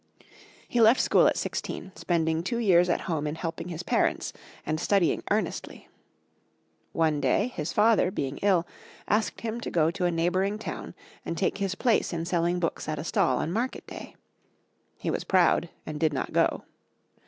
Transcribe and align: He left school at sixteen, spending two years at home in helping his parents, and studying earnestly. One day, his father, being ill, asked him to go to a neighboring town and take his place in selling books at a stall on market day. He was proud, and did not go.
He 0.67 0.81
left 0.81 0.99
school 0.99 1.27
at 1.27 1.37
sixteen, 1.37 1.91
spending 1.95 2.41
two 2.41 2.57
years 2.57 2.89
at 2.89 3.01
home 3.01 3.27
in 3.27 3.35
helping 3.35 3.67
his 3.67 3.83
parents, 3.83 4.33
and 4.65 4.79
studying 4.79 5.21
earnestly. 5.29 5.89
One 6.91 7.21
day, 7.21 7.49
his 7.49 7.71
father, 7.71 8.09
being 8.09 8.37
ill, 8.39 8.65
asked 9.07 9.41
him 9.41 9.61
to 9.61 9.69
go 9.69 9.91
to 9.91 10.05
a 10.05 10.09
neighboring 10.11 10.57
town 10.57 10.95
and 11.23 11.37
take 11.37 11.59
his 11.59 11.75
place 11.75 12.13
in 12.13 12.25
selling 12.25 12.59
books 12.59 12.89
at 12.89 12.97
a 12.97 13.03
stall 13.03 13.37
on 13.37 13.51
market 13.53 13.85
day. 13.85 14.15
He 14.97 15.11
was 15.11 15.23
proud, 15.23 15.69
and 15.85 15.99
did 15.99 16.13
not 16.13 16.33
go. 16.33 16.63